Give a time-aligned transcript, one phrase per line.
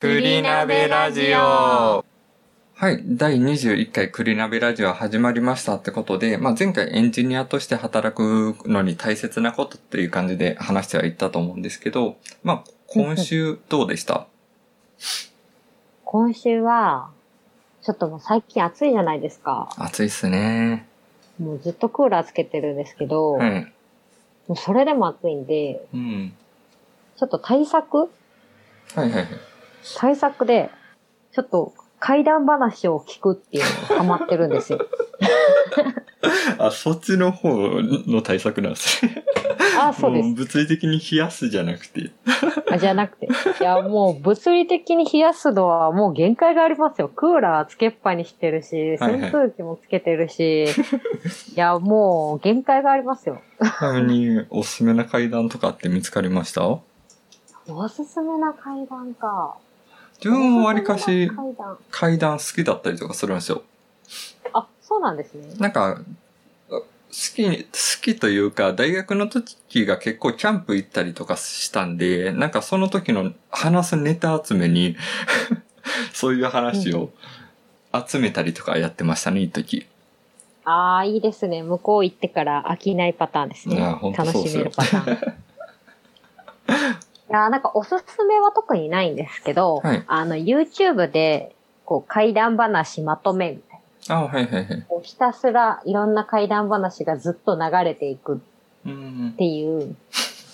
[0.00, 2.04] 栗鍋ラジオは
[2.90, 3.02] い。
[3.04, 14.26] 第21回栗鍋ラジオ始まりましたってことで、まあ、前回エンジニアとして働くのに大切なことっていう感じで話してはいったと思うんですけど、まあ、今週どうでした？
[16.06, 17.10] 今週は、
[17.82, 19.68] ちょっともう最近暑いじゃないですか。
[19.76, 20.88] 暑いっすね。
[21.38, 23.70] もうずっとクーラーつけてるんですけど、はい。
[24.48, 26.32] もうそれでも暑いんで、うん。
[27.18, 27.98] ちょっと対策？
[27.98, 29.26] はいはいはい。
[29.96, 30.70] 対策で、
[31.32, 34.80] ちょっと怪談話を聞くっていうのにハマってるんですよ。
[36.58, 37.48] あ、そっちの方
[38.06, 39.24] の対策なんですね。
[39.78, 40.34] あ、そうですも。
[40.34, 42.10] 物理的に冷やすじゃなくて。
[42.70, 43.26] あじゃなくて。
[43.26, 43.30] い
[43.62, 47.08] や、もう物理的に冷やすのはもう限界がありますよ。
[47.08, 50.70] クーラーつけっぱにしてるし、はいはい扇風機もつけてるし、い
[51.54, 53.40] や、もう限界がありますよ。
[53.58, 56.62] ちなみに、おすすめな階段とかって見つかりました？
[57.68, 59.56] おすすめな階段か。
[60.22, 61.30] 自分もわりかし
[61.90, 62.38] 階段。
[62.38, 63.62] 好きだったりとかするんですよ。
[64.52, 65.54] あ、そうなんですね。
[65.58, 66.00] なんか、
[66.68, 66.82] 好
[67.34, 67.68] きに、好
[68.02, 74.96] きというか、大学の時が結構キャンプ行ったりとかしたんで、なんかその時の話すネタ集めに、
[76.12, 77.10] そういう話を
[78.06, 79.86] 集めたりとかやってましたね、一時。
[80.64, 81.62] ああ、いいですね。
[81.62, 83.80] 向こう行ってから飽きないパターンですね。
[84.16, 85.34] 楽しめるパターン。
[87.30, 94.16] いやーなんかおすすめは特にないんですけど、はいあの、YouTube で、こう、怪談話まとめみたいな。
[94.16, 94.86] あ、はいはいはい。
[95.02, 98.40] ひたすらいろんな怪談話がずっと流れていく
[98.84, 99.36] うんっ。
[99.36, 99.94] ていう、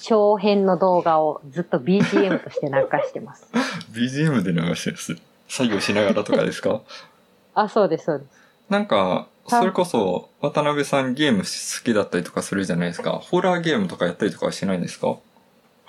[0.02, 2.72] 長編の動画をずっと BGM として流
[3.06, 3.48] してます。
[3.92, 5.16] BGM で流してるんです。
[5.48, 6.80] 作業しながらとかですか？
[7.54, 8.30] あ、そうです、そうです。
[8.68, 13.12] なんか、それこそ、渡辺さんゲーム好きだったりとかするじゃないですか。
[13.12, 15.16] ホラーゲームとかやったりとかはしないんですか？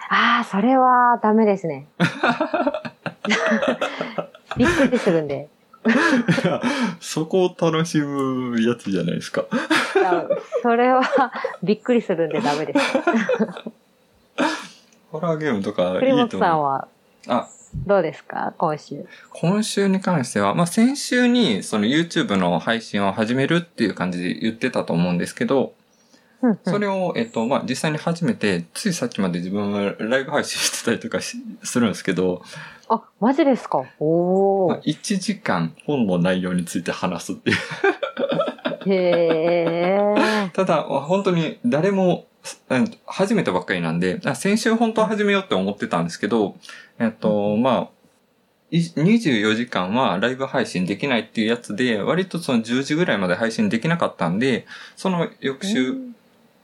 [0.09, 1.88] ああ、それはダメですね。
[4.58, 5.50] びっくりするんで。
[7.00, 9.45] そこを楽しむやつじゃないですか。
[9.95, 10.28] いや
[10.61, 11.02] それは
[11.63, 12.79] びっくりするんでダメです。
[15.12, 16.38] ホラーゲームとかいいと。
[16.39, 16.88] さんは
[17.28, 17.47] あ、
[17.85, 18.53] どうですか？
[18.57, 19.06] 今週。
[19.34, 25.74] 今週に関しては、まあ、先週にその YouTube の配信を始めるっていう感じで言ってたと思うんですけど、
[26.64, 32.44] それを、えっと、まあ、実際に始めて、ついさっきまで自分はライブ配信してたりとかしするんですけど、
[32.90, 33.84] あ、マジですか？
[34.00, 34.84] おまあー。
[34.84, 37.58] 1時間本の内容について話すっていう。
[38.94, 40.52] へー。
[40.53, 42.25] ただ、本当に誰も、
[42.69, 46.56] うん始めたばっかりなんで、あ先週本当は始めようって思ってたんですけど、
[46.98, 47.88] えっと、まあ、
[48.72, 54.66] い24時間はライブ配信できないっていうやつで、割とその10時ぐらいまで配信できなかったんで、
[54.96, 55.98] その翌週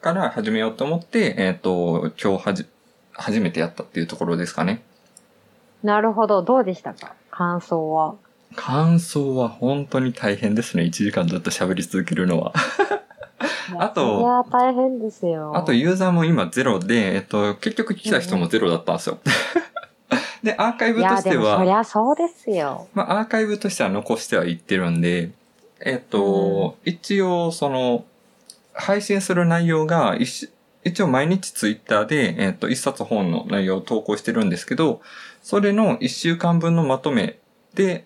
[0.04, 2.66] から始めようと思って、えっと、今日はじ、
[3.14, 4.84] 初めてやったっていうところですかね。
[5.82, 6.42] なるほど。
[6.42, 7.14] どうでしたか？
[7.32, 8.16] 感想は？
[8.56, 10.84] 感想は本当に大変ですね。
[10.84, 12.54] 1時間ずっと喋り続けるのは。
[13.78, 15.56] あといや、大変ですよ。
[15.56, 19.20] あとユーザーも今ゼロで、えっと、結局来た人もゼロだったんですよ。
[20.44, 22.88] で、アーカイブといや、してでもそりは、ゃそうですよ。
[22.94, 25.32] まあ、アーカイブとしては残してはいってるんで、
[25.80, 28.04] えっと、一応、その、
[28.74, 30.50] 配信する内容が、一
[30.86, 35.02] 一応毎日ツイッターで、えっと、一冊本の内容を投稿してるんですけど、
[35.42, 37.40] それの一週間分のまとめ
[37.74, 38.06] で、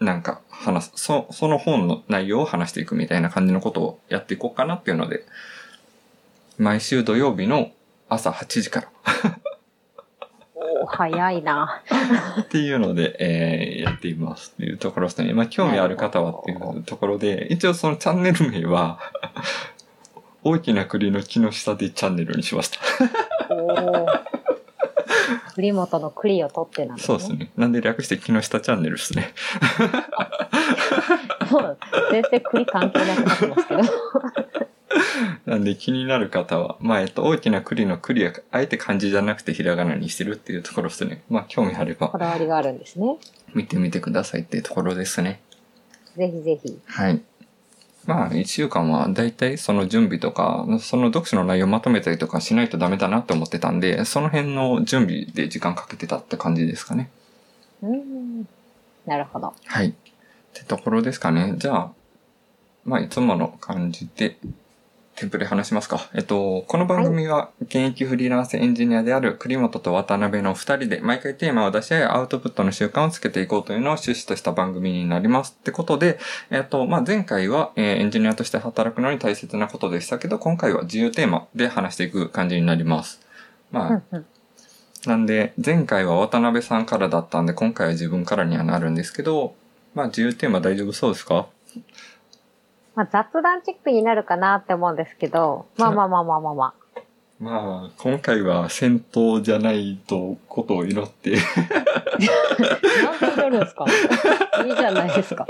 [0.00, 5.24] なんか話す、そ、その本の内容を話していくみたいな感じのことをやっていこうかなっていうので、
[6.58, 7.70] 毎週土曜日の
[8.08, 8.88] 朝8時から
[10.54, 11.82] おー早いな。
[12.40, 15.32] っていうので、えーやっていますっていうところですね。
[15.32, 18.98] まあ、興味ある方はっていうところで、一応そのチャンネル名は、
[20.48, 22.78] 大きな栗の木の下でチャンネルにしました。
[23.52, 24.06] おー。
[25.56, 27.18] 栗本の栗を取ってなんですね。
[27.18, 27.50] そうですね。
[27.56, 29.34] なんで略して木の下チャンネルですね。
[31.50, 31.78] そう。
[32.12, 33.82] 全然栗関係なくなってますけど。
[35.46, 41.22] なんで気になる方は、まあ、えっと、大きな栗の栗は、あえて漢字じゃなくてひらがなにしてるっていうところですね。
[41.28, 43.16] まあ、興味あればこだわりがあるんですね。
[43.52, 45.40] 見てみてくださいっていうところですね。
[46.16, 46.78] ぜひぜひ。
[46.86, 47.20] はい。
[48.06, 57.10] まあ、一週間はだいたいその準備とか、その読書の内容をまとめたりとかしないとダメだなって思ってたんで、その辺の準備で時間かけてたって感じですかね。
[57.82, 58.48] うーん。
[59.06, 59.54] なるほど。
[59.64, 59.88] はい。
[59.88, 59.92] っ
[60.52, 61.54] てところですかね。
[61.58, 61.92] じゃあ、
[62.84, 64.36] まあ、いつもの感じで、
[65.16, 66.10] テンプレ話しますか。
[66.12, 75.56] えっと、この番組は現役フリーランスエンジニアである栗本と渡辺の二人で毎回テーマを出し合いアウトプットの習慣をつけていこうというのを趣旨とした番組になります。
[75.58, 76.18] ってことで、
[76.50, 83.20] えっと、まあ、前回は、えーエンジニアとして働くのに大切なことでしたけど、今回は自由テーマで話していく感じになります。
[83.72, 84.20] まあ。
[85.06, 89.54] なんで、前回は渡辺さんからだったんで、今回は自分からにはなるんですけど、
[89.94, 91.46] まあ自由テーマ大丈夫そうですか？
[92.96, 96.74] まあ、雑談チックになるかなって思うんですけど、 まあまあまあまあまあまあ。
[97.38, 101.40] まあ、今回は戦闘じゃないとことを祈って、なん
[103.20, 103.84] で祈るんですか？
[104.64, 105.46] いいじゃないですか。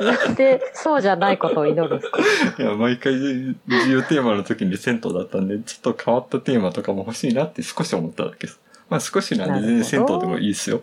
[0.00, 2.18] なんでそうじゃないことを祈るんですか？
[2.60, 3.56] いや、毎回自
[3.90, 8.58] 由テーマの時に銭湯だったんで、ちょっと変わったテーマとかも欲しいなって少し思っただけです。
[8.88, 10.80] まあ少しなんで全然銭湯でもいいですよ。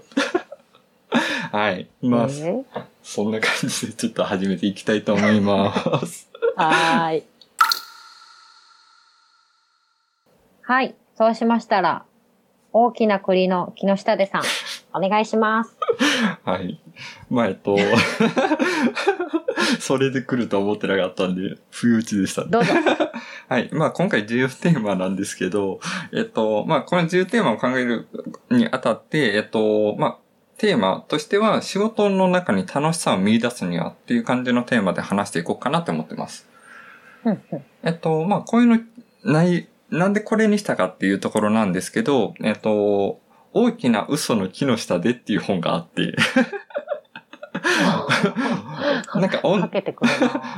[1.52, 1.90] はい。
[2.02, 2.64] まあ、えー？
[3.08, 5.74] そんな感じでちょっと始めていきたいと思いま
[6.06, 6.30] す。
[6.58, 7.24] はーい。
[10.62, 10.94] はい。
[11.16, 12.04] そうしましたら、
[12.74, 14.44] 大きな栗の木下出さん、
[14.94, 15.78] お願いします。
[16.44, 16.82] はい。
[17.30, 17.78] まあ、えっと、
[19.80, 22.44] それで来るとは思ってなかったんで、不意打ちでした。
[22.44, 22.74] どうぞ。
[23.48, 23.70] はい。
[23.72, 25.80] まあ、今回自由テーマなんですけど、
[26.12, 28.10] えっと、まあ、この自由テーマを考える
[28.52, 30.27] にあたって、えっと、まあ、
[30.58, 36.48] テーマとしては仕事の中に楽しさを見出すにはっていう感じのテーマで話していこうかなって思ってます。
[37.26, 38.80] うんうんえっと、まあ、こういうの、
[39.24, 43.20] ない、なんでこれにしたかっていうところなんですけど、えっと、
[43.54, 46.16] 大きな嘘の木の下でっていう本があって、
[49.16, 49.72] なんかオン。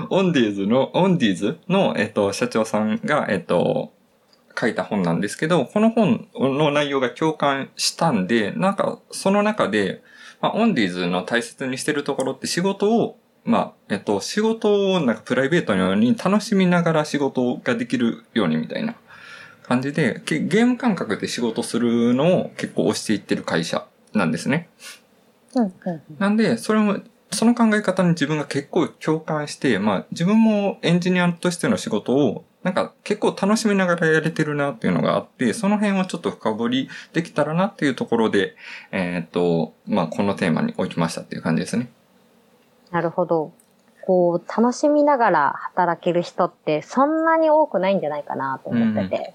[0.10, 3.94] オンディーズの、オンディーズの、えっと、社長さんが、えっと、
[4.58, 10.02] 書いた本なんですけど、この本の内容が共感したんで、なんか、その中で、
[10.42, 18.96] まあ、オンディーズの大切にしてるところって仕事を、まあ、えっと、仕事をなんかプライベートのように楽しみながら仕事ができるようにみたいな
[19.64, 24.70] 感じで、けゲーム感覚で仕事するのを結構推していってる会社なんですね。
[25.56, 27.00] うんうんうんなんで、それも、
[27.32, 38.56] その考え方に自分が結構共感して、まあ自分もエンジニアとしての仕事を、なんか結構楽しみながらやれてるなっていうのがあって、その辺をちょっと深掘りできたらなっていうところで、
[38.92, 41.90] えーっと、まあこのテーマに置きましたっていう感じですね。
[42.92, 43.54] なるほど。
[44.02, 49.34] こう、楽しみながら働ける人ってそんなに多くないんじゃないかなと思ってて。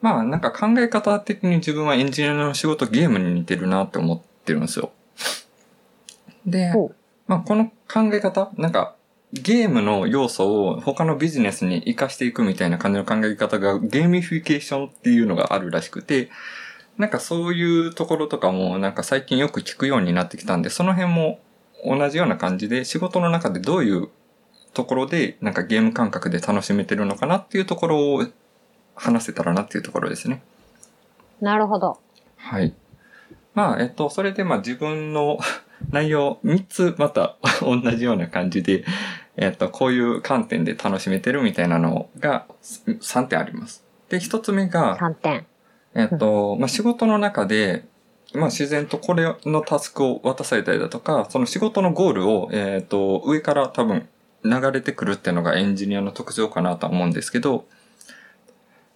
[0.00, 4.90] まあなんか考え方的に自分はエンジニアの仕事ゲームに似てるなって思ってるんですよ。
[6.46, 6.72] で、
[7.26, 8.94] まあこの考え方、なんか
[9.32, 16.30] ゲームの要素を他のビジネスに活かしていくみたいな感じの考え方がゲーミフィケーションっていうのがあるらしくて、
[16.96, 21.40] なんかそういうところとかもなんか最近よく聞くようになってきたんで、その辺も
[21.84, 24.08] 同じような感じで仕事の中でどういう
[24.72, 28.26] ところでなんかゲーム感覚で楽しめてるのかなっていうところを
[28.94, 30.42] 話せたらなっていうところですね。
[31.40, 31.98] なるほど。
[32.36, 32.74] はい。
[33.54, 35.38] まあ、えっと、それでまあ自分の
[35.90, 38.84] 内容3つまた 同じような感じで、
[39.36, 43.84] えっと、こういう観点で楽しめてるみたいなのが3点あります。
[44.08, 45.46] で、1つ目が、3点。
[45.94, 47.84] えっと、まあ仕事の中で、
[48.34, 54.08] まあ自然とこれのタスクを渡されたりだとか、その仕事のゴールを、えっと、上から多分
[54.44, 57.66] 流れてくるっていうのがエンジニアの特徴かなとは思うんですけど、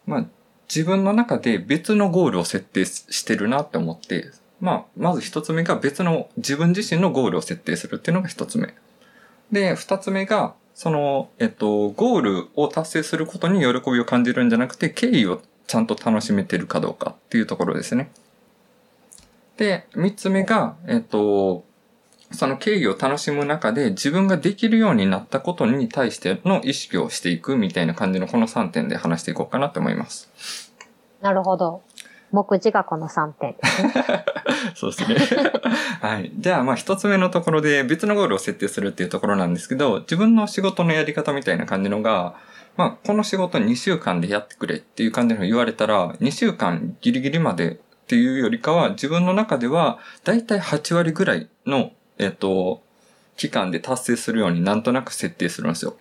[0.06, 0.26] まあ
[0.74, 4.30] 自分の中で別のゴールを設定してるなって思って、
[4.62, 8.74] まあまず一つ目が別の自分自身のゴールを設定するっていうのが一つ目。
[9.50, 18.10] で、二つ目が、その、えっと、ゴールを達成することに喜びを感じるんじゃなくて、経緯をちゃんと楽しめてるかどうかっていうところですね。
[19.56, 21.64] で、三つ目が、えっと、
[22.30, 30.72] その経緯を楽しむ中で自分ができるようになったことに対しての意識をしていくみたいな感じのこの3点で話していこうかなと思います。
[31.20, 31.82] なるほど。
[32.32, 33.92] 目次がこの3点ですね。
[34.74, 35.52] そうですね。
[36.00, 36.32] はい。
[36.34, 42.34] じゃあ、まあ一つ目のところで別のゴールを設定するっていうところなんですけど、自分の仕事のやり方みたいな感じのが、
[42.76, 52.82] まあこの仕事2週間でやってくれっていう感じの言われたら、2週間ギリギリまでっていうよりかは、自分の中ではだいたい8割ぐらいの、えっと、
[53.36, 55.96] 期間で達成するようになんとなく設定するんですよ。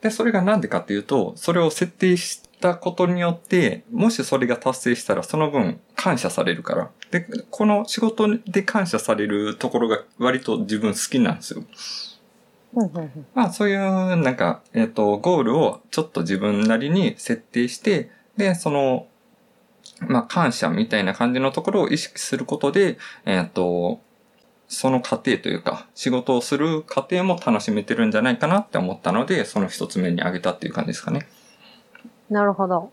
[0.00, 6.90] で、それがなんでかっていうと、それを設定したことによって、もしそれが達成したらその分感謝されるから。
[7.10, 11.64] で、この仕事で感謝されるところが割と自分好きなんですよ。
[13.34, 19.06] まあそういうなんか、えっ、と、ゴールをちょっと自分なりに設定して、で、その、
[20.00, 24.00] まあ感謝みたいな感じのところを意識することで、えっ、と、
[24.68, 31.26] その過程というか、仕事をする過程も楽しめてるんじゃないかなって思ったので、その一つ目に挙げたっていう感じですかね。
[32.30, 32.90] なるほど。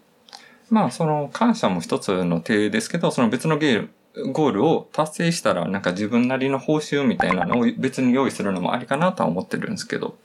[0.70, 10.16] まあ、その感謝も一つの手ですけど、その別のゲール、ゴールを達成したら、なんか自分なりの報酬みたいなのを別に用意するのもありかなとは思ってるんですけど、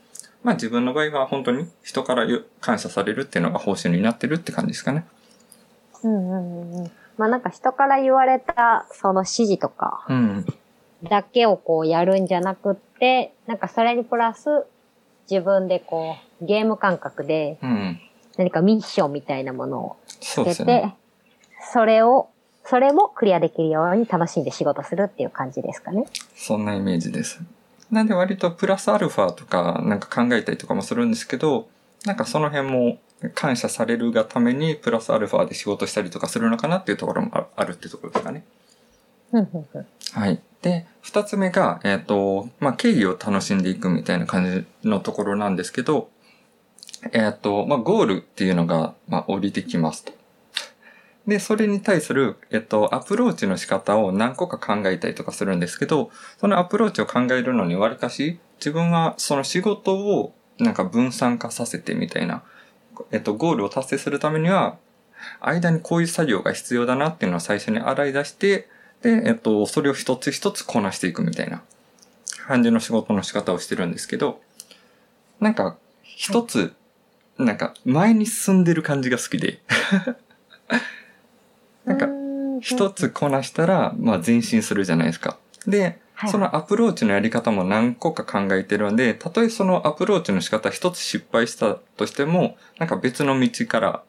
[0.43, 5.05] まあ自分の場合は本当に人からよ感謝されるっていうのが報酬になってるって感じですかね。
[6.03, 6.91] うんうんうん。
[7.17, 10.45] まあなんか人から言われたその指示とかうん。
[11.03, 14.65] だけをこうやるんじゃなくって、なんかそれにプラス
[15.29, 18.01] 自分でこうゲーム感覚でうん。
[18.39, 20.95] 何かミッションみたいなものをそうつけて、ですね。
[21.73, 22.29] それを、
[22.63, 26.05] それもクリアできるように楽しんで仕事するっていう感じですかね。
[26.37, 27.41] そんなイメージです。
[27.91, 31.67] なんで割とプラスアルファとかなんか考えたりとかもするんですけど、
[32.05, 32.97] なんかその辺も
[33.35, 38.45] 感謝されるがためにプラスアルファで仕事したりとかするのかなっていうところもああるってところですかね。
[40.13, 40.41] はい。
[40.61, 46.09] で、二つ目が、えっ、と、まあ、経緯を楽しんでいくみたいな感じのところなんですけど、
[47.11, 50.11] えっ、と、まあ、ゴールっていうのが、まあ、降りてきますと。
[51.27, 62.43] で、それに対する、えっと、アプローチの仕方を何個か考えたりとかするんですけど、そのアプローチを考えるのにわりかし、自分はその仕事をなんか分散化させてみたいな、
[63.11, 64.77] えっと、ゴールを達成するためには、
[65.41, 68.67] 間にこういう作業が必要だなっていうのを最初に洗い出して、
[69.01, 71.61] で、えっと、それを一つ一つこなしていくみたいな
[72.47, 74.41] 感じの仕事の仕方をしてるんですけど、
[75.39, 76.73] なんか、一つ、
[77.39, 79.61] なんか、前に進んでる感じが好きで、
[81.85, 82.07] なんか
[82.59, 85.37] 一つこなしたら、まあ前進するじゃないですか。
[85.65, 86.29] で、はい。
[86.29, 94.03] そのアプローチのやり方も何個か考えてるんで、たとえそのアプローチの仕方一つ失敗したとしても、なんか別の道から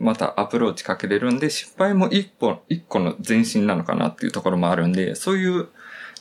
[0.00, 5.68] またアプローチかけれるんで、失敗も一歩、一個の前進なのかなっていうところもあるんで、そういう、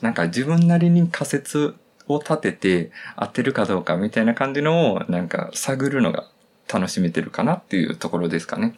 [0.01, 1.75] なんか自分なりに仮説
[2.09, 6.27] を立てて当てるかどうかみたいな感じのを、なんか探るのが
[6.71, 8.75] 楽しめてるかなっていうところですかね。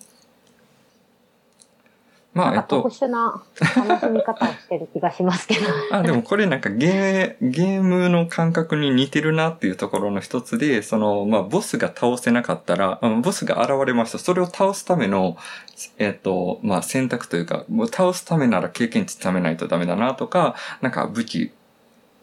[2.33, 5.67] まあ、えっと特、殊な楽しみ方をしてる気がしますけど。
[5.91, 14.17] あ、でもこれなんかゲー、ゲームの感覚に似てるなっていうところの一つで、その、まあ、ボスが倒せなかったら、あボスが現れました。
[14.17, 15.35] それを倒すための、
[15.97, 21.51] えっ、と、まあ、選択というか、もう倒すためなら経験値貯めないとダメだなとか、なんか武器、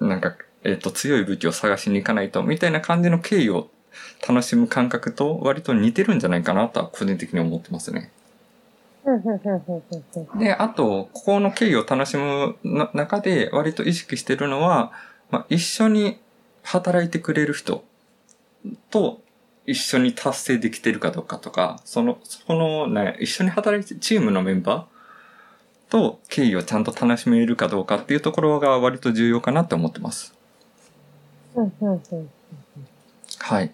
[0.00, 0.34] なんか、
[0.68, 3.70] えっ、と、強い武器を探しに行かないと、みたいな感じの経緯を
[4.26, 8.10] 楽しむ感覚と割と似てるんじゃないかなとは個人的に思ってますね。
[10.38, 14.92] で、あと、ここの経緯を楽しむな中で割と意識してるのは、
[15.30, 16.18] まあ、一緒に
[16.62, 17.84] 働いてくれる人
[18.90, 19.22] と
[19.66, 30.37] 一緒に達成できてるかどうかとか、その、そのね、一緒に働いて、チームのメンバーと経緯をちゃんと楽しめるかどうかっていうところが割と重要かなって思ってます。
[33.38, 33.72] はい。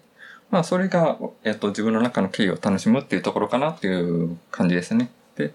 [0.51, 5.09] まあ、それが、えっと、自分の中の経緯を楽しむっていうところかなっていう感じですね。
[5.35, 5.53] で、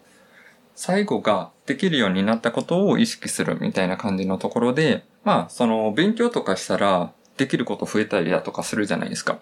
[0.74, 9.38] 最後ができるようになったことを意識するみたいな感じのところで、まあ、その、勉強とかしたら、できること増えたりだとかするじゃないですか。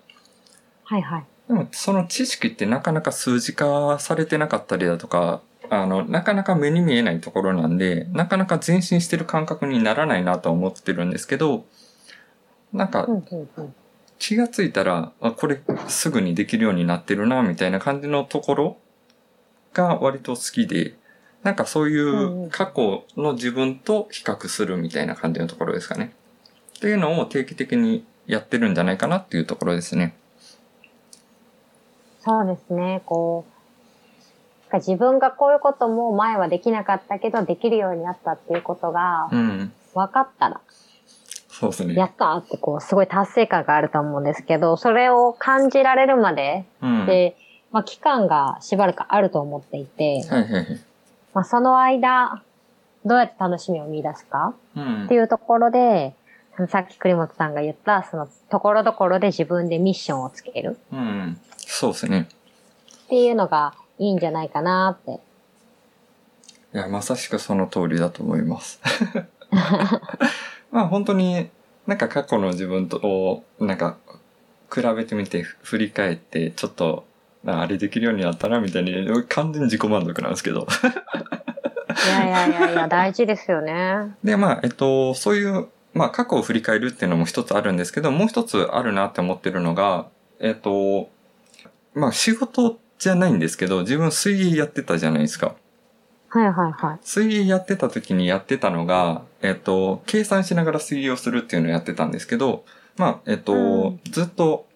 [0.85, 1.25] はいはい。
[1.49, 5.40] でも、その知識ってなかなか数字化されてなかったりだとか、
[5.71, 11.64] あの、なかなか目に見えないところなんで、なかなか前進してる感覚にならないなと思ってるんですけど、
[12.72, 13.06] なんか
[14.18, 18.76] 気がついたら、あ、これすぐにできるようになってるな、みたいな感じのところ
[19.72, 20.94] が割と好きで、
[21.42, 26.12] なんかそういう過去の自分と比較するみたいな感じのところですかね。
[26.76, 30.14] っていうのを定期的にやってるんじゃないかなっていうところですね。
[32.20, 33.46] そうですね、こ
[34.72, 39.72] う、自分がこういうことも前はできなかったけど、できるようになったっていうことがうん。
[39.94, 40.60] 分かったら、
[41.58, 41.94] そうですね。
[41.94, 46.98] やったってこう、すごい達成感があると思うんですけど、それを感じられるまで、うん。
[47.00, 47.36] はいで、
[47.70, 50.80] まあ、期間がしばらくあると思っていて、はいはい。
[51.34, 52.42] まあ、その間、
[53.04, 55.14] どうやって楽しみを見出すかうんって。
[55.14, 56.14] いうところで、
[56.68, 61.38] さっき栗本さんが言った、そのところどころで自分でミッションをつけるうん。
[61.58, 62.28] そうですね。
[63.04, 65.20] っていうのがいいんじゃないかなって。
[66.72, 68.80] いや、まさしくその通りだと思います。
[70.70, 71.48] まあ本当に
[71.87, 73.96] なんか過去の自分とをなんか
[74.72, 77.04] 比べてみて振り返ってちょっと
[77.46, 80.66] ああれできるようになったなみたいに完全に自己満足なんですけど。
[82.06, 84.16] いやいやいやいや、大事ですよね。
[84.22, 90.06] で、まあ、えっと、そういう、まあ過去を振り返るっていうのも一つあるんですけど、もう一つあるなって思ってるのが、
[90.38, 91.10] えっと、
[91.94, 95.54] まあ仕事じゃないんですけど、自分水泳やってたじゃないですか。
[96.30, 96.99] はいはいはい。
[97.02, 102.64] 水泳やってた時にやってたのが、えっと、計算しながら水泳をするっていうのをやってたんですけど、
[102.97, 104.66] まあ、えっと、うんずっと、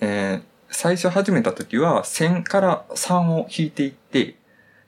[0.00, 4.36] えー最初始めた時は1000から3を引いていって、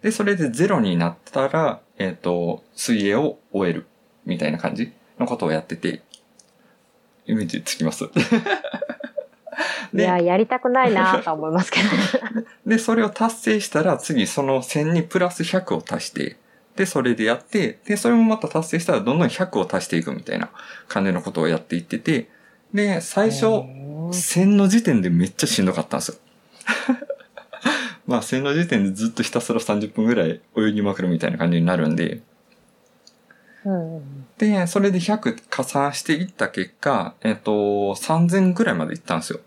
[0.01, 3.87] で、それで0になったら、えっと、水泳を終える、
[4.25, 6.05] みたいな感じのことをやってて、
[7.27, 8.05] イメージつきます？
[9.95, 11.89] いや、やりたくないなと思いますけど。
[12.67, 16.37] で、それを達成したら次その1000にプラス100を足して、
[16.77, 20.51] で、それでやって、で、それもまた達成したらどんどん100を足していくみたいな
[20.89, 22.29] 感じのことをやっていってて、
[22.73, 26.15] で、最初、1000の時点でめっちゃしんどかったんですよ。
[28.07, 32.23] まあ、1000の時点でずっとひたすら30分ぐらい泳ぎまくるみたいな感じになるんで、
[34.39, 37.53] で、それで100加算していった結果、えっ、と、
[37.95, 39.41] 3000ぐらいまでいったんですよ。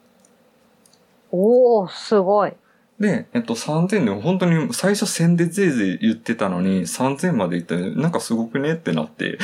[1.36, 2.54] おおすごい。
[3.00, 8.74] で、えっと、3000で本当に最初1000でぜいぜい言ってたのに3000までいって、なんかすごくね？
[8.74, 9.38] ってなって、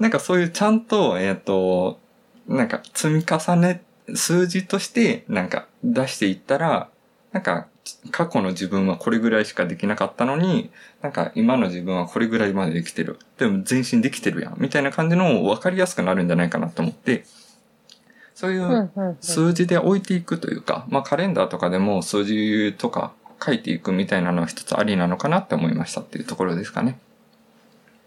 [0.00, 2.00] なんかそういうちゃんと、えっと、
[2.48, 6.88] なんか積み重ね、数字としてなんか出していったら、
[7.32, 7.66] なんか
[8.10, 10.70] 過去の自分はこれぐらいしかできなかったのに、
[11.02, 13.18] なんか今の自分はこれぐらいまでできてる。
[13.36, 14.56] でも前進できてるやん。
[14.56, 17.24] みたいな感じの分かりやすくなるんじゃないかなと思って、
[18.42, 26.98] そういう数字で置いていくというか、まあカレンダーとかでも数字とか書いていくみたいなのは一つありなのかなって思いましたっていうところですかね。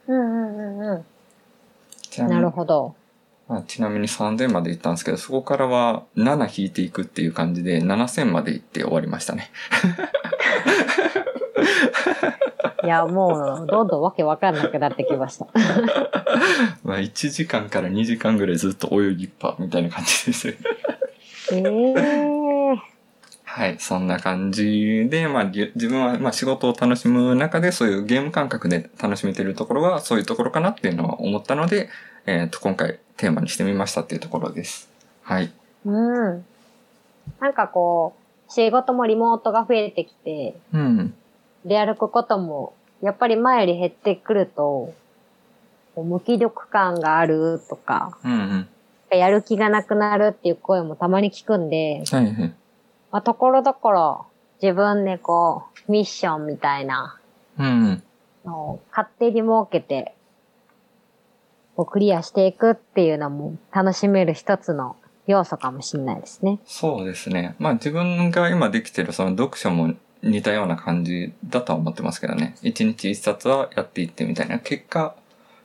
[0.07, 1.05] うんうんうんうん
[2.27, 2.95] なるほど。
[3.47, 9.51] まあ、ちなみに3000まで行ったんですけど、そこからは7引いていくっていう感じで7000まで行って終わりましたね。
[12.83, 15.47] いや、もう、どんどんわけわかんなくなってきました。
[16.83, 20.49] まあ1時間から2時間ぐらいずっと泳ぎっぱみたいな感じです。
[20.49, 20.55] え
[21.51, 22.77] えー。
[23.43, 31.89] はい、そんな感じで、まあぎ自分はまあ仕事を楽しむ中でそういうゲーム感覚で楽しめてるところはそういうところかなっていうのは思ったので、
[32.25, 34.89] えっ、と、今回テーマにしてみましたっていうところです。
[35.21, 35.53] はい。
[35.85, 36.45] うん。
[37.39, 38.15] なんかこ
[38.49, 41.13] う、仕事もリモートが増えてきて、うん。
[41.65, 44.93] で歩くことも、やっぱり前より減ってくると、
[45.97, 48.67] 無気力感があるとか、うん
[49.11, 49.17] うん。
[49.17, 52.53] やる気がなくなるっていう声もたまに聞くんで、はいはい。
[53.11, 54.25] まあ、ところどころ
[54.61, 57.19] 自分でこう、ミッションみたいな
[57.57, 58.03] うんうん。
[58.91, 60.13] 勝手に設けて、
[61.75, 64.95] こうクリアしていくっていうのも楽しめる一つの
[65.27, 66.59] 要素かもしれないですね。
[66.65, 67.55] そうですね。
[67.59, 69.93] まあ自分が今できてるその読書も
[70.25, 72.55] 似たような感じだとは思ってますけどね。
[72.63, 74.59] 一日一冊はやっていってみたいな。
[74.59, 75.15] 結果、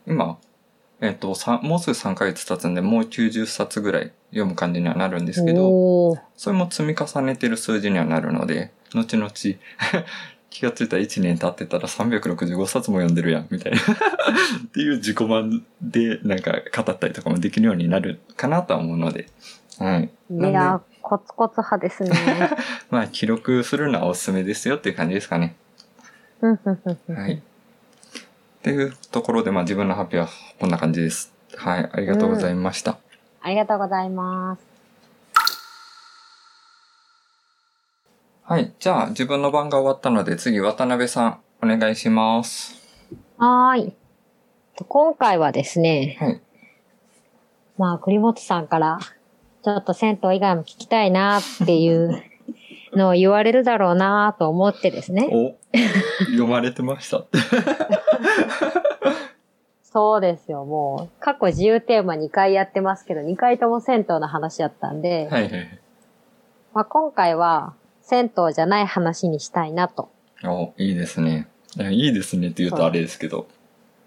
[0.07, 0.38] 今、
[1.01, 9.31] えっ、と、さもうすぐ3ヶ月経つんで、もう90冊ぐらい読む感じにはなるんですけど、それも積み重ねてる数字にはなるので、後々、
[10.51, 13.79] 気がついたら1年経ってたら365冊も読んでるやん、みたいな。
[13.81, 19.29] っていう自己満でなんか語ったりとかもできるようになるかなとは思うので、
[19.79, 20.11] はい。
[20.31, 22.11] いや、コツコツ派ですね。
[22.88, 25.57] まあ、記録するのはおすすめですよっていう感じですかね。
[26.40, 27.35] うんうんうんうんはい。
[27.35, 27.42] っ
[28.62, 30.29] ていうところで、まあ自分の発表は
[30.61, 31.33] こんな感じです。
[31.57, 31.90] はい。
[31.92, 32.99] ありがとうございました。
[33.42, 34.62] ありがとうございます。
[38.44, 38.73] はい。
[38.79, 42.77] じゃあ、自分の番が終わったので、次、渡辺さん、お願いします。
[43.37, 43.92] はーい。
[44.88, 46.40] 今回はですね、はい。
[47.79, 49.01] まあ、栗本さんから、
[49.62, 52.23] ちょっと銭湯以外も聞きたいなっていう
[52.94, 55.29] のを言われるだろうなと思ってですね。
[55.31, 55.55] お、
[56.27, 57.25] 読まれてました。
[59.83, 61.20] そうですよ、もう。
[61.20, 65.81] 過去自由テーマ2回やってますけど、2回とも銭湯の話だったんで、はいはい。
[66.73, 70.11] まあ、今回は銭湯じゃない話にしたいなと。
[70.44, 71.49] お、いいですね。
[71.77, 73.46] いやいいですねって言うとあれですけど。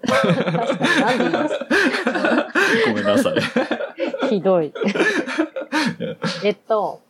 [0.05, 1.59] なんで言います？
[2.87, 3.33] ごめんなさい。
[4.29, 4.73] ひどい。
[6.43, 7.01] えっと、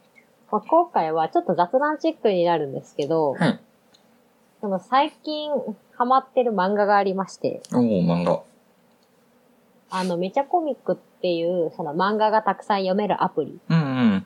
[0.51, 3.59] まあ、今回はちょっと雑談チックになるんですけど、はい。
[4.61, 5.51] でも最近
[5.95, 8.41] ハマってる漫画がありまして、おー、漫画。
[9.89, 14.25] あの、めちゃコミックっていう、その漫画がたくさん読めるアプリうん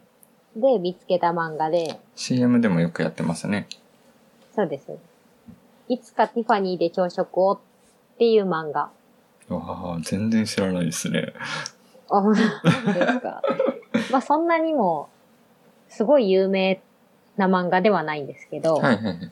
[0.56, 0.62] うん。
[0.62, 3.67] で見つけた漫画で、CM でもよくやってますね。
[4.56, 4.97] そうです。
[5.88, 7.60] いつかティファニーで朝食をっ
[8.17, 8.89] ていう漫画。
[9.50, 11.34] わあ、全然知らないですね。
[12.10, 13.41] あ、本当ですか？
[14.12, 15.10] まあそんなにも、
[15.89, 16.82] すごい有名
[17.38, 19.20] な漫画ではないんですけど、はいはいはい。
[19.20, 19.28] な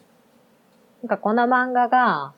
[1.06, 2.34] んかこの漫画が、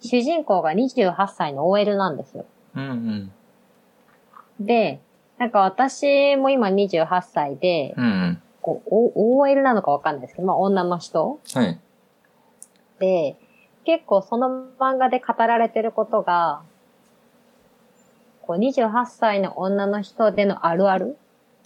[0.00, 2.44] 主人公が28歳の OL なんですよ。
[2.76, 2.82] うん
[4.60, 4.66] うん。
[4.66, 5.00] で、
[5.38, 8.42] なんか私も今28歳で、うんうん。
[8.62, 11.78] こう、O- OL なのかわかんないですけど、まあ女の人はい。
[12.98, 13.36] で、
[13.84, 16.60] 結構その漫画で語られてることが、
[18.50, 21.16] こう28歳の女の人でのあるある？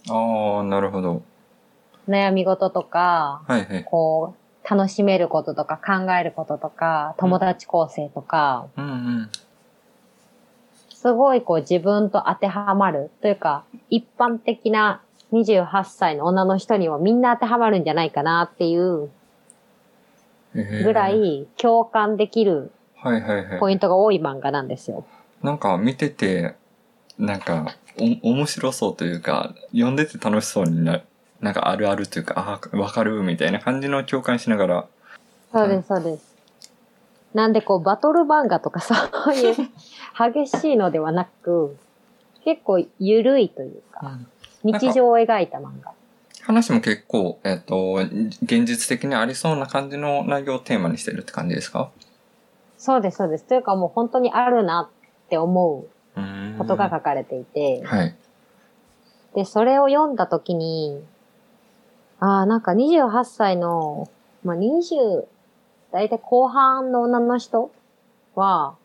[0.07, 1.23] ああ、なるほど。
[2.07, 3.83] 悩み事とか、はいはい。
[3.85, 8.87] こう、楽しめることとか考えることとか、友達構成とか、うんう
[9.21, 9.29] ん。
[10.91, 15.01] すごいこう自分と当てはまるというか、一般的な
[15.33, 19.09] 28歳の女の人にもみんな当てはまるんじゃないかなっていう
[20.53, 22.69] ぐらえーい共感できる。
[23.59, 25.03] ポイントが多い漫画なんですよ。
[25.41, 26.55] なんか見てて、
[27.17, 27.75] なんか、
[28.23, 31.01] お、面白そうというか、読んでて楽しそうにな、
[31.41, 34.85] なんかあるあるというか、ああ、わかるみたいな感じの共感しながら、
[35.51, 36.35] そうです、そうです。
[37.33, 38.93] なんでこうバトル漫画とか そ
[39.31, 39.55] ういう
[40.33, 41.77] 激しいのではなく、
[42.43, 44.19] 結構ゆるいというか、
[44.63, 45.91] 日常を描いた漫画。
[46.43, 47.95] 話も結構、えっ、と、
[48.43, 51.89] 現実的にありそうな感じの内容をテーマにしてるって感じですか？
[52.77, 53.45] そうです、そうです。
[53.45, 54.89] というかもう本当にあるな
[55.25, 55.87] って思う
[56.57, 58.15] ことが書かれていて、はい。
[59.35, 61.03] で、それを読んだときに、
[62.19, 64.09] ああ、なんか28歳の、
[64.43, 65.25] まあ、20、
[65.91, 67.71] だいたい後半の女の人
[68.35, 68.75] は、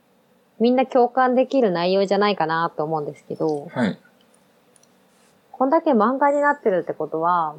[0.59, 3.99] みんな共感できる内容じゃないかなと思うんですけど、はい。
[5.53, 7.55] こんだけ漫画になってるってことは、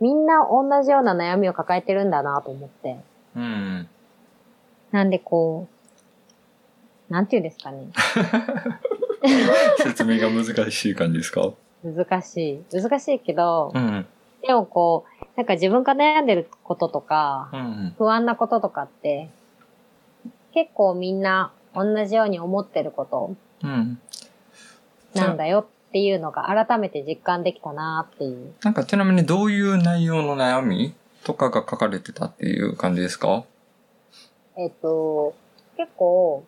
[0.00, 2.98] みんな同じような悩みを抱えてるんだなと思って。
[3.36, 3.88] うん。
[4.92, 5.79] なんでこう、
[7.10, 7.88] なんて言うんですかね。
[9.78, 11.50] 説明が難しい感じですか？
[11.84, 12.80] 難しい。
[12.80, 14.06] 難しいけど、うん。
[14.46, 17.94] でもこう、なんか自分が悩んでることとかう、ん。
[17.98, 19.28] 不安なこととかって、
[20.54, 24.00] 結構みんな同じように思ってることうん。
[25.14, 28.54] なんだよっていうのが改めて実感できたなっていう。
[28.62, 30.94] なんかちなみにどういう内容の悩み
[31.24, 33.44] とかが書かれてたっていう感じですか？
[34.56, 35.34] えっと、
[35.76, 36.44] 結構、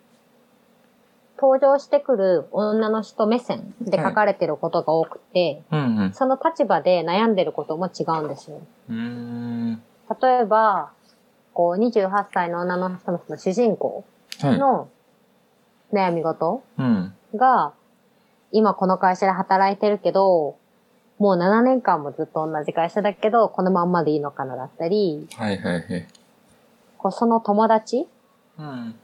[1.42, 6.12] 登場してくる女の人目線で書かれてることが多くて、うんうん。
[6.12, 8.60] その立場で悩んでることも違うんですよ。
[8.88, 10.92] 例えば、
[11.52, 14.04] こう、28歳の女の人のその主人公
[14.40, 14.58] はい。
[14.58, 14.88] の
[15.92, 17.12] 悩み事うん。
[17.34, 17.72] が、
[18.52, 20.54] 今この会社で働いてるけど、
[21.18, 26.06] もう7年間もずっと同じ会社だけど、このまんまでいいのかなだったり、はいはいはい。
[26.98, 28.06] こうその友達
[28.58, 28.94] うん。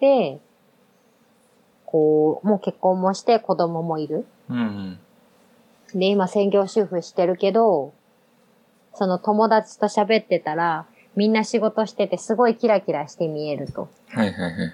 [0.00, 0.40] で、
[1.96, 4.26] こう、もう結婚もして子供もいる。
[4.50, 4.98] うん。
[5.94, 7.94] で、今専業主婦してるけど、
[8.92, 13.88] その友達と喋ってたら、みんな仕事しててすごいキラキラして見えると。
[14.08, 14.72] はいはいはい。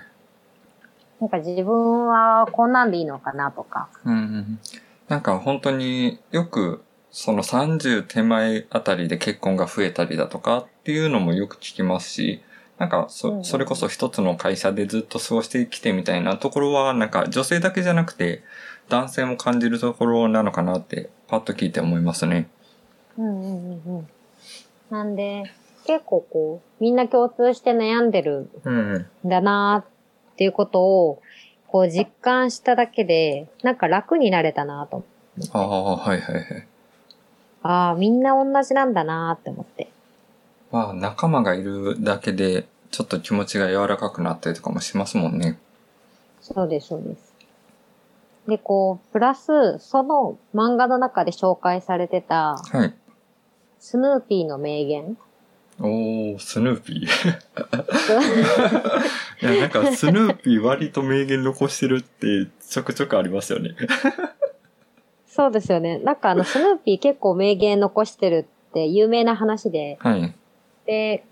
[1.20, 3.88] なんか自分はこんなんでいいのかなとか。
[4.04, 4.58] うんうん。
[5.06, 6.82] なんか本当によく、
[7.12, 12.42] その30手前あたりで結婚が増えたりだとかっていうのもよく聞きますし、
[12.82, 18.42] なんかそ、んそれこそ一つの会社でずっと過ごしてきてみたいなところは、なんか女性だけじゃなくて
[18.88, 22.48] 男性も感じるところなのかなってパッと聞いて思いますね。
[23.16, 24.08] うんうんうんうん。
[24.90, 25.44] なんで、
[25.86, 28.94] 結構こう、みんな共通して悩んでるうん。
[28.96, 31.22] んだなーっていうことを、
[31.68, 35.04] こう実感しただけで、なんか楽になれたなと。
[35.52, 36.66] ああ、はいはいはい。
[37.62, 39.86] ああ、みんな同じなんだなーって思って。
[40.72, 45.58] まあ仲間がいるだけでちょっと気持ちが柔らかくなったりとかもしますもんね。
[46.42, 47.32] そうです、そうです。
[48.46, 52.94] で、こう、プラス、その漫画の中で紹介されてた、はい。
[53.80, 55.16] スヌーピーの名言。
[55.80, 57.06] おー、スヌーピー。
[59.40, 63.74] いや、なんかスヌーピー割と名言残してるってちょくちょくありますよね。
[65.26, 65.96] そうですよね。
[65.98, 70.34] なんかあの、スヌーピー結構名言残してるって有名な話で、はい。
[70.84, 71.24] で、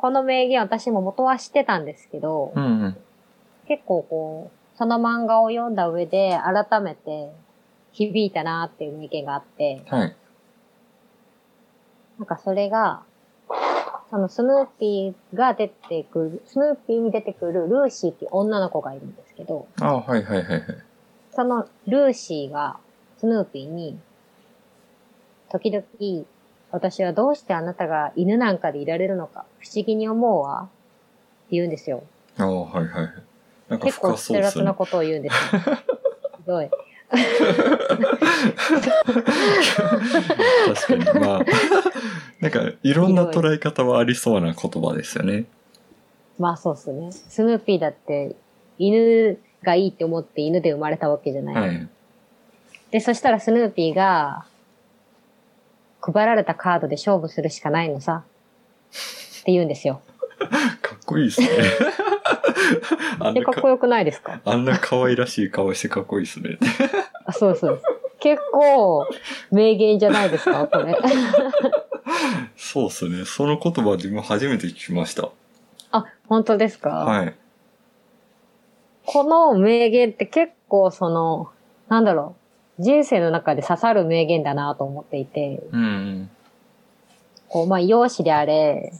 [0.00, 2.96] この名言私も元は知ってたんですけど、うんうん。
[3.66, 6.38] 結構こう、その漫画を読んだ上で
[6.70, 7.32] 改めて
[7.90, 10.16] 響いたなっていう名言があって、はい。
[12.18, 13.02] なんかそれが、
[14.10, 20.62] そのスヌーピーが出てくる、スヌーピーに出てくるルーシーっていう女の子がいるんですけど、ああ、はいはいはいはい。
[21.32, 22.78] そのルーシーが
[23.18, 23.98] スヌーピーに、
[25.50, 25.84] 時々、
[26.70, 30.66] 私はどうしてあなたが犬なんかでいられるのか不思議に思うわっ
[31.48, 32.02] て言うんですよ。
[32.36, 33.12] ああ、はいはいはい。
[33.68, 34.74] なんか結構深そうですねステラスな。
[34.74, 35.60] ことを言うんですよ。
[36.44, 36.70] すごい。
[40.66, 41.20] 確かに。
[41.20, 41.40] まあ、
[42.40, 45.46] なんかいろんな捉え方はありそうな言葉ですよね。
[46.38, 47.10] まあそうっすね。
[47.12, 48.36] スヌーピーだって
[48.78, 51.54] 犬がいいって思って犬で生まれたわけじゃない。
[51.54, 51.88] はい。
[52.90, 54.44] で、そしたらスヌーピーが
[56.00, 58.22] 配られたカードで勝負するしかないのさ。
[59.40, 60.00] って言うんですよ。
[60.82, 61.48] かっこいいですね。
[63.20, 64.40] あんで、なかかっこよくないですか？
[64.44, 66.58] あんな可愛らしい顔してかっこいいですね。
[67.24, 67.82] あ、そうそう。
[68.20, 69.06] 結構
[69.50, 70.96] 名言じゃないですか、これ。
[72.56, 73.24] そうっすね。
[73.24, 75.30] その言葉自分初めて聞きました。
[75.92, 76.90] あ、本当ですか？
[76.90, 77.34] はい。
[79.06, 81.48] この名言って結構その、
[81.88, 82.37] なんだろう、
[82.78, 86.30] 人生の中で刺さる名言だなと思っていて、うん。
[87.48, 88.92] こう、まあ、容姿であれ、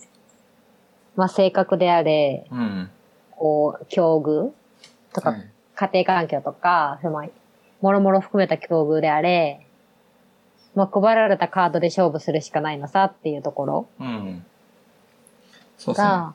[1.15, 2.91] まあ、性格であれ、うん。
[3.33, 4.51] こう、境遇
[5.15, 5.51] とか、はい。
[5.77, 7.29] 家庭環境とか、その、
[7.81, 9.65] もろもろ含めた境遇であれ、
[10.75, 14.45] まあ、配られたカードで勝負するしかないのさっていうところうん。
[15.77, 16.09] そうですね。
[16.09, 16.35] が、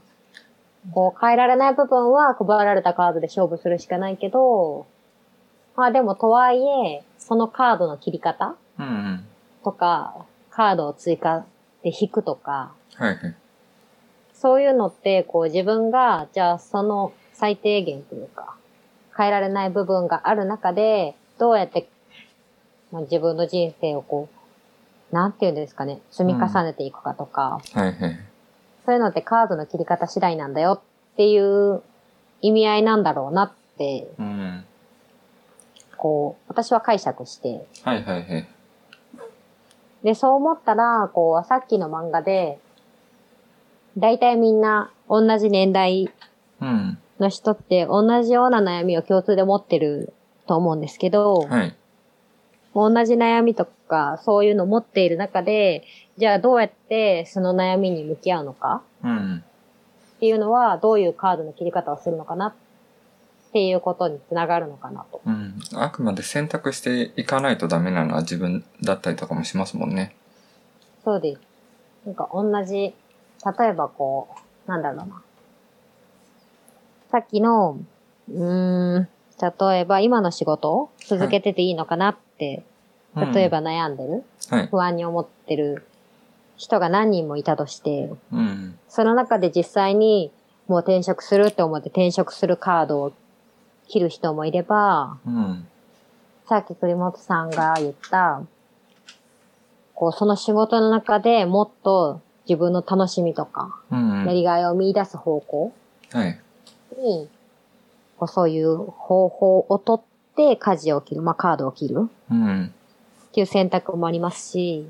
[0.93, 4.86] こう、変えられない部分は配られたカードで勝負するしかないけど、
[5.75, 9.25] まあでもとはいえ、そのカードの切り方うんうん。
[9.63, 11.45] とか、カードを追加
[11.81, 13.36] で引くとか、はいはい。
[14.33, 18.55] そういうのって、こう自分が、じゃあその最低限というか、
[19.17, 21.88] 変えられない部分がある中で、どうやって、
[22.91, 24.27] まあ、自分の人生をこ
[25.12, 28.19] う、なんていうんですかね、積み重ねていくかとか、はいはい。
[28.86, 30.73] そういうのってカードの切り方次第なんだよ
[31.13, 31.81] っていう
[32.41, 34.65] 意味合いなんだろうなって、うん。
[36.04, 38.48] こう、私は解釈して、はいはいはい。
[40.04, 42.60] で、そう思ったら、こう、さっきの漫画で、
[43.98, 46.12] 大体みんな同じ年代
[46.60, 46.98] うん。
[47.22, 50.12] の人って同じような悩みを共通で持ってる
[50.46, 51.76] と思うんですけど、はい。
[52.76, 55.86] 同じ悩みとかそういうのを持っている中で、
[56.18, 59.38] じゃあどうやってその悩みに向き合うのかうん。
[60.18, 62.54] っていうのはどういうカードの切り方をするのかなっ
[63.54, 65.22] ていうことにつながるのかなと。
[65.26, 65.60] うん。
[65.76, 70.16] あくまで選択していかないとダメなのは自分だったりとかもしますもんね。
[71.04, 71.42] そうです。
[72.06, 72.94] なんか同じ、例
[73.70, 74.28] えばこ
[74.68, 75.22] う、なんだろうな。
[77.12, 77.78] さっきの、
[78.30, 79.08] うーん、
[79.39, 82.63] 例えば今の仕事を続けてていいのかなって、うん
[83.32, 84.68] 例えば悩んでる、はい。
[84.72, 85.86] 不安に思ってる
[86.58, 88.80] 人が何人もいたとして、うん。
[88.89, 90.32] その中で実際に
[90.68, 93.13] もう転職するって思って転職するカードを
[93.88, 95.67] 切る人もいれば、うん。
[96.48, 98.41] さっき栗本さんが言った、
[99.93, 104.26] こう、その仕事の中でもっと自分の楽しみとか、うん。
[104.26, 105.74] やりがいを見出す方向
[106.12, 106.39] はい。
[106.98, 107.30] に、
[108.17, 110.02] こうそういう方法をとっ
[110.36, 112.65] て舵を切る、まあカードを切るうん。
[112.65, 114.88] っていう選択もありますし、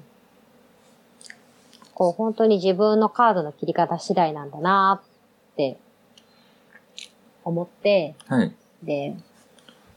[1.93, 5.01] こう本当に自分のカードの切り方次第なんだな
[5.53, 5.77] って
[7.43, 8.53] 思って、はい。
[8.83, 9.15] で、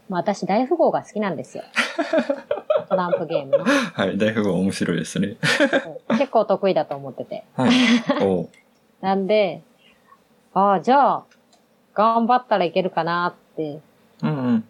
[0.09, 1.63] まあ私大富豪が好きなんですよ。
[2.89, 3.65] トランプゲームの。
[3.65, 4.17] はい。
[4.17, 5.35] 大富豪面白いですね。
[6.09, 7.43] 結構得意だと思ってて。
[7.55, 7.71] はい。
[8.21, 8.49] おう
[9.01, 9.61] なんで、
[10.53, 11.23] ああ、じゃあ、
[11.93, 13.79] 頑張ったらいけるかなって、
[14.23, 14.63] うんうん。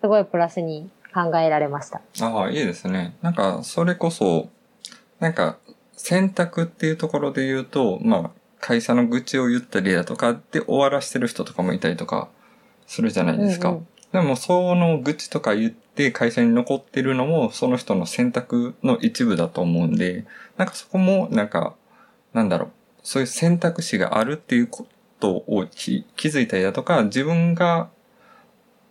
[0.00, 2.00] すごいプラスに考えられました。
[2.22, 3.14] ああ、いいですね。
[3.22, 4.48] なんか、それこそ、
[5.20, 5.58] なんか、
[5.92, 12.28] 選択っていうところで言うと、まあ、会社の愚痴を言ったりだとかで終わらしてる人とかもいたりとか
[12.92, 13.70] するじゃないですか。
[13.70, 20.26] うんうんでも、その愚痴とか言って会社に残ってるのも、その人の選択の一部だと思うんで、
[20.58, 21.74] なんかそこも、なんか、
[22.34, 22.70] なんだろう、
[23.02, 24.86] そういう選択肢があるっていうこ
[25.18, 27.88] とをき気づいたりだとか、自分が、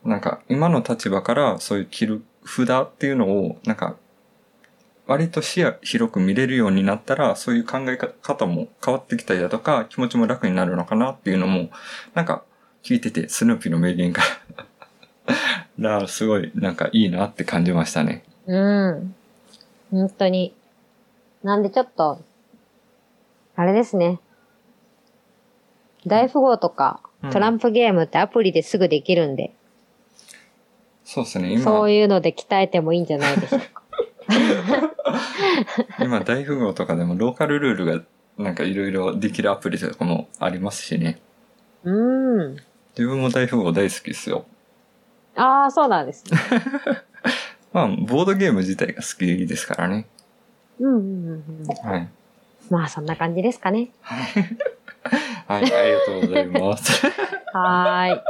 [0.04, 3.98] なんか、今の立場からそういう切る札っていうのを、なんか、
[5.06, 11.70] 割と視野広く見れるようになったら、そういう考え方も変わってきたりだとか、気持ちも楽になるのかなっていうのも、
[12.16, 12.44] なんか、
[12.84, 14.22] 聞いてて、スヌーピーの名言か
[15.78, 18.24] ら、 すごい、なんかいいなって感じましたね。
[18.48, 19.16] うん。
[19.92, 20.54] 本当に。
[21.44, 22.22] なんでちょっと、
[23.56, 24.20] あれですね。
[26.06, 29.54] 大富豪とかうんトランプゲームってアプリですぐできるんで、
[31.04, 33.84] そうですね、今、そういうので鍛えてもいいんじゃないでしょうか。
[36.02, 38.02] 今大富豪とかでもローカルルールが
[38.38, 41.22] なんかいろいろできるアプリとかもありますしね。
[41.84, 42.58] うん。
[42.98, 44.46] 自分も大富豪大好きですよ。
[45.36, 46.40] ああ、そうなんですね。
[47.74, 50.08] まあ、ボードゲーム自体が好きですからね。
[50.80, 51.90] うんうんうんうん。
[51.90, 52.10] はい。
[52.70, 53.90] まあそんな感じですかね。
[54.02, 54.28] はい、
[55.48, 57.06] ありがとうございます。
[57.54, 58.22] はーい。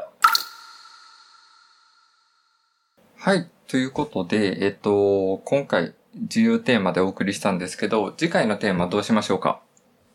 [3.17, 3.49] はい。
[3.67, 9.61] ということで、えっと、今回自由テーマでお送りしたんですけど、次回のテーマどうしましょうか？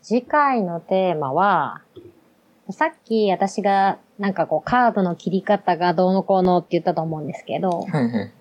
[0.03, 1.83] 次回のテーマは、
[2.71, 8.33] さっき私がなんかこうカードの切り方がどうのこうのって言ったと思うんですけど、はいはい。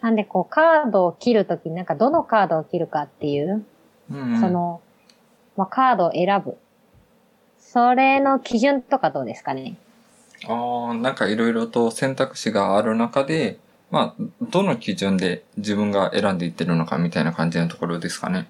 [0.00, 3.64] なんでこうカードを切るときになんかどのカードを切るかっていう、
[4.10, 4.80] うんうんその、
[5.56, 6.56] まあ、カードを選ぶ。
[7.58, 9.76] それの基準とかどうですかね？
[10.48, 13.58] ああ、なんかいろいろと選択肢がある中で、
[13.90, 18.48] まあ、どの基準で自分が選んでいってるのかみたいな感じのところですかね。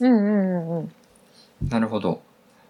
[0.00, 0.92] うんうんうんうん。
[1.68, 2.20] なるほど。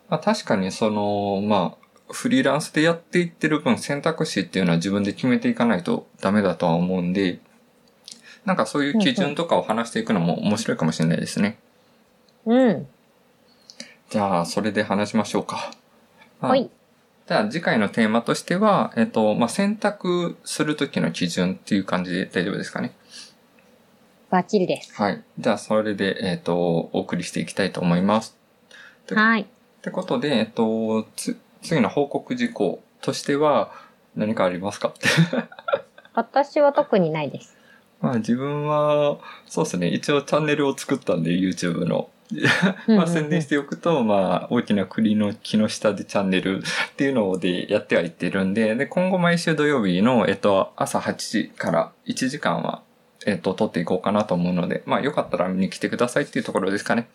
[0.08, 7.40] まあ確かにその、まあ、フリーランスでやっていってる分選択肢っていうのは自分で決めていかないとダメだとは思うんで、
[8.44, 11.58] なんかそういう基準とかを話していくのも面白いかもしれないですね。
[12.44, 12.86] うん。
[14.10, 15.72] じゃあ、それで話しましょうか。
[16.40, 16.70] まあはい。
[17.26, 22.92] じゃあ次回のテーマとしては、えっと、まあ、選択するときの基準っていう感じで大丈夫ですかね。
[24.28, 24.94] バッチリです。
[24.94, 25.22] はい。
[25.38, 26.56] じゃあ、それで、えっと、
[26.92, 28.36] お送りしていきたいと思います。
[29.06, 29.42] ではい。
[29.42, 29.46] っ
[29.80, 33.72] てことで、えっと、つ、次の報告事項としては、
[34.14, 34.94] 何かありますか？
[36.14, 37.56] 私は特にないです。
[38.00, 42.10] まあ自分は、そうですね、一応チャンネルを作ったんで、YouTube の。
[42.88, 52.82] まあ宣伝しておくと、まあ大きな栗の木の下でチャンネル っていうのでやってはいってるんで、で、今後毎週土曜日の、えっと、朝8時から1時間は、
[53.26, 57.08] えっと、撮っていこうかなと思うので、まあよかったら見に来てくださいっていうところですかね。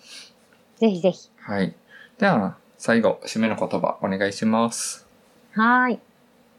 [0.80, 1.30] ぜひぜひ。
[1.42, 1.74] はい。
[2.20, 5.06] では、最後、締めの言葉お願いします。
[5.52, 6.00] はーい。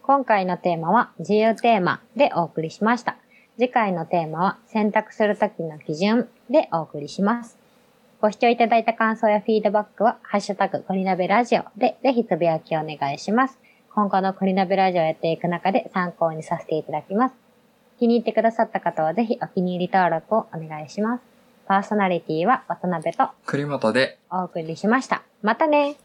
[0.03, 3.17] 今回のテーマは自由テーマでお送りしました。
[3.57, 7.57] 次回のテーマは選択するときの基準でお送りします。
[8.21, 13.59] ご視聴いただいた感想やフィードバックは、ハッシュタグ、コリナベラジオでぜひつぶやきをお願いします。
[13.95, 17.35] 今後のコリナベラジオをやっていく中で参考にさせていただきます。
[17.99, 21.25] 気に入ってくださった方はぜひお気に入り登録をお願いします。
[21.67, 25.23] パーソナリティは渡辺と栗本でお送りしました。
[25.41, 25.97] またね